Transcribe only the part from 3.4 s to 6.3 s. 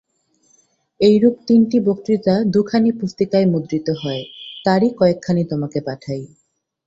মুদ্রিত হয়, তারই কয়েকখানি তোমাকে পাঠাই।